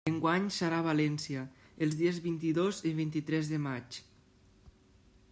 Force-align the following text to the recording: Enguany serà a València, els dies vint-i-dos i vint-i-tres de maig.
Enguany 0.09 0.45
serà 0.53 0.77
a 0.83 0.85
València, 0.85 1.43
els 1.87 1.97
dies 1.99 2.17
vint-i-dos 2.23 2.79
i 2.91 2.93
vint-i-tres 3.01 3.51
de 3.53 3.59
maig. 3.67 3.99